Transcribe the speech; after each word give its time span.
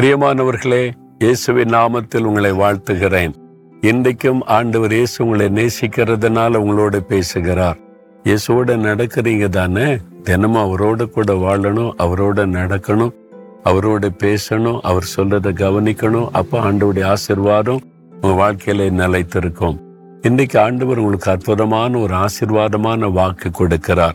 பிரியமானவர்களே 0.00 0.90
இயேசுவின் 1.18 1.72
நாமத்தில் 1.72 2.22
உங்களை 2.22 2.52
வாழ்த்துகிறேன். 2.52 3.32
இன்றைக்கும் 3.80 4.42
ஆண்டவர் 4.46 4.92
இயேசு 4.92 5.24
உங்களை 5.24 5.46
நேசிக்கிறதுனால 5.46 6.60
உங்களோட 6.62 6.96
பேசுகிறார். 6.96 7.78
இயேசுவோட 8.24 8.76
நடக்கிறீங்க 8.86 9.48
தானே? 9.48 9.98
தினமும் 10.22 10.62
அவரோட 10.62 11.04
கூட 11.04 11.32
வாழணும் 11.32 11.92
அவரோட 11.98 12.46
நடக்கணும் 12.46 13.12
அவரோட 13.64 14.08
பேசணும் 14.22 14.80
அவர் 14.80 15.08
சொல்றதை 15.16 15.52
கவனிக்கணும். 15.62 16.28
அப்போ 16.32 16.60
ஆண்டவருடைய 16.60 17.14
ஆசிர்வாதம் 17.14 17.80
உங்க 18.20 18.42
வாழ்க்கையில 18.42 18.90
நிலைத்திருக்கும். 19.02 19.78
இன்னைக்கு 20.22 20.60
ஆண்டவர் 20.60 20.98
உங்களுக்கு 20.98 21.30
அற்புதமான 21.30 21.98
ஒரு 21.98 22.14
ஆசிர்வாதமான 22.14 23.12
வாக்கு 23.12 23.50
கொடுக்கிறார். 23.50 24.12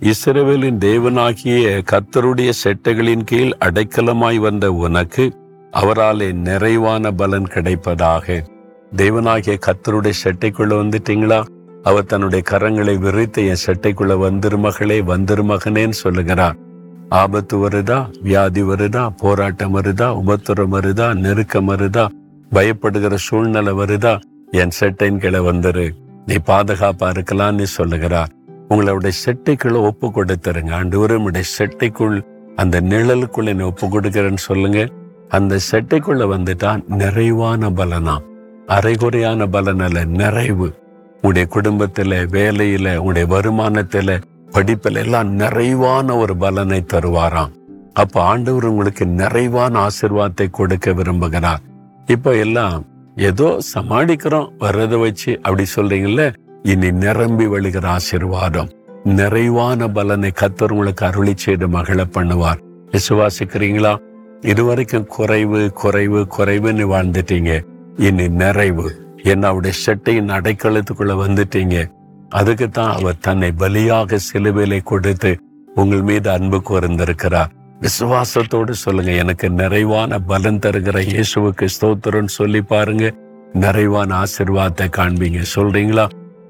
இஸ்ரவேலின் 0.00 0.78
தேவனாகிய 0.78 1.82
கர்த்தருடைய 1.92 2.52
செட்டைகளின் 2.64 3.24
கீழ் 3.24 3.52
அடைக்கலமாய் 3.64 4.36
வந்த 4.36 4.72
உனக்கு 4.72 5.32
அவராலே 5.72 6.32
நிறைவான 6.32 7.10
பலன் 7.10 7.44
கிடைப்பதாக. 7.44 8.44
தேவனாகிய 8.96 9.58
கர்த்தருடைய 9.66 10.12
செட்டைக்குள்ள 10.24 10.74
வந்துட்டீங்களா? 10.74 11.46
அவர் 11.82 12.06
தன்னுடைய 12.06 12.44
கரங்களை 12.50 12.98
விரித்து 12.98 13.46
என் 13.46 13.64
செட்டைக்குள்ள 13.66 14.12
வந்துரு 14.14 14.58
மகளே 14.58 15.02
வந்துரு 15.02 15.42
மகனேன்னு 15.42 15.96
சொல்லுகிறார். 16.04 16.56
ஆபத்து 17.08 17.68
வருதா? 17.68 18.10
வியாதி 18.22 18.62
வருதா? 18.62 19.08
போராட்டம் 19.16 19.82
வருதா? 19.82 20.22
உபத்திரம் 20.26 20.72
வருதா? 20.72 21.14
நெருக்கம் 21.14 21.68
வருதா? 21.68 22.08
பயப்படுகிற 22.50 23.14
சூழ்நிலை 23.14 23.72
வருதா? 23.72 24.20
என் 24.50 24.70
செட்டைன் 24.80 25.18
கீழே 25.18 25.38
வந்துரு. 25.38 25.90
நீ 26.26 26.34
பாதுகாப்பா 26.34 27.14
இருக்கலாம்னு 27.14 27.62
சொல்லுகிறார். 27.62 28.28
உங்களுடைய 28.68 29.16
செட்டைக்குள்ள 29.24 29.78
ஒப்பு 29.80 30.06
கொடுத்துருங்க. 30.08 30.72
ஆண்டு 30.72 31.00
உடைய 31.00 31.44
செட்டைக்குள் 31.58 32.16
அந்த 32.56 32.80
நிழலுக்குள்ள 32.80 33.46
என்னை 33.46 33.66
ஒப்பு 33.66 33.86
கொடுக்கிறேன்னு 33.86 34.42
சொல்லுங்க. 34.48 34.88
அந்த 35.28 35.58
செட்டைக்குள்ள 35.70 36.24
வந்துட்டா 36.32 36.70
நிறைவான 36.88 37.70
பலனா 37.70 38.16
அரைகுறையான 38.66 39.46
பலன் 39.46 39.80
அல்ல 39.80 40.04
நிறைவு. 40.04 40.68
உங்களுடைய 41.22 41.46
குடும்பத்துல 41.54 42.18
வேலையில 42.36 42.96
உங்களுடைய 42.96 43.26
வருமானத்துல 43.34 44.20
படிப்பில் 44.50 44.96
எல்லாம் 44.96 45.28
நிறைவான 45.28 46.16
ஒரு 46.16 46.36
பலனை 46.36 46.84
தருவாராம். 46.92 47.52
அப்ப 47.92 48.22
ஆண்டவர் 48.22 48.64
உங்களுக்கு 48.64 49.06
நிறைவான 49.06 49.86
ஆசிர்வாதத்தை 49.86 50.50
கொடுக்க 50.50 50.90
விரும்புகிறார். 50.90 51.62
இப்ப 52.06 52.34
எல்லாம் 52.36 52.84
ஏதோ 53.16 53.58
சமாளிக்கிறோம் 53.74 54.50
வர்றதை 54.58 54.98
வச்சு 54.98 55.32
அப்படி 55.42 55.64
சொல்றீங்களே 55.76 56.26
இனி 56.66 56.90
நிரம்பி 56.90 57.46
வழிகிற 57.46 57.96
ஆசிர்வாதம் 57.96 58.70
நிறைவான 59.04 59.88
பலனை 59.88 60.32
கத்தர் 60.40 60.70
உங்களுக்கு 60.70 61.06
அருளி 61.06 61.32
செய்து 61.36 61.68
மகள 61.68 62.04
பண்ணுவார். 62.14 62.60
விசுவாசிக்கிறீங்களா? 62.90 63.96
இதுவரைக்கும் 64.40 65.06
குறைவு 65.06 65.72
குறைவு 65.72 66.26
குறைவுன்னு 66.38 66.86
வாழ்ந்துட்டீங்க. 66.94 67.64
இனி 67.96 68.28
நிறைவு. 68.28 68.86
என்ன 69.22 69.46
அவருடைய 69.46 69.76
செட்டையின் 69.86 70.34
அடைக்கலத்துக்குள்ள 70.38 71.14
வந்துட்டீங்க. 71.24 71.90
அதுக்கு 72.28 72.70
தான் 72.70 72.92
அவர் 72.92 73.18
தன்னை 73.20 73.52
பலியாக 73.58 74.18
சிலுவையிலே 74.32 74.82
கொடுத்து 74.82 75.38
உங்கள் 75.74 76.02
மீது 76.02 76.30
அன்பு 76.30 76.62
கூர்ந்திருக்கிறார். 76.68 77.48
விசுவாசத்தோடு 77.80 78.70
சொல்லுங்க 78.70 79.10
எனக்கு 79.10 79.50
நிறைவான 79.50 80.18
பலன் 80.18 80.58
தருகிற 80.58 80.98
இயேசுவுக்கு 81.12 81.68
ஸ்தோத்திரம்னு 81.78 82.36
சொல்லி 82.40 82.62
பாருங்க. 82.62 83.14
நிறைவான 83.52 84.22
ஆசிர்வாதத்தை 84.22 84.88
காண்பீங்க. 84.96 85.42
சொல்றீங்களா? 85.54 86.06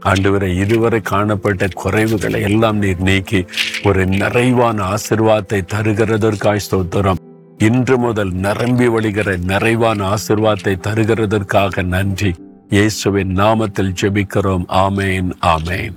ஆண்டவரை 0.07 0.51
இதுவரை 0.59 1.01
காணப்பட்ட 1.01 1.69
குறைவுகளை 1.85 2.41
எல்லாம் 2.41 2.79
நீர் 2.79 3.01
நீக்கி 3.01 3.41
ஒரு 3.85 4.07
நிறைவான 4.07 4.79
ஆசிர்வாதத்தை 4.95 5.61
தருகிறதற்காய் 5.75 6.65
ஸ்தோத்திரம். 6.71 7.21
இன்று 7.59 7.99
முதல் 7.99 8.33
நிரம்பி 8.33 8.89
வழிகிற 8.89 9.39
நிறைவான 9.44 10.15
ஆசிர்வாதத்தை 10.15 10.75
தருகிறதற்காக 10.89 11.83
நன்றி. 11.83 12.34
இயேசுவின் 12.69 13.37
நாமத்தில் 13.37 13.94
ஜெபிக்கிறோம். 14.00 14.67
ஆமேன் 14.84 15.31
ஆமேன். 15.47 15.97